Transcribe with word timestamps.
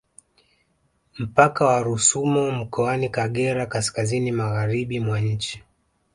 Mpaka 1.19 1.65
wa 1.65 1.81
Rusumo 1.83 2.51
mkoani 2.51 3.09
Kagera 3.09 3.65
kaskazini 3.65 4.31
magharibi 4.31 4.99
mwa 4.99 5.19
nchi 5.21 5.63